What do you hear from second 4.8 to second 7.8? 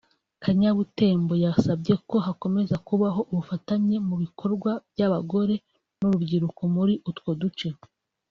by’abagore n’urubyiruko muri utwo duce